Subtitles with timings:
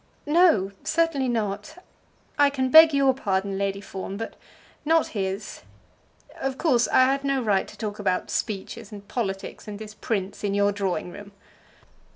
[0.25, 1.77] "No; certainly not.
[2.39, 4.35] I can beg your pardon, Lady Fawn, but
[4.83, 5.61] not his.
[6.37, 10.43] Of course I had no right to talk about speeches, and politics, and this prince
[10.43, 11.33] in your drawing room."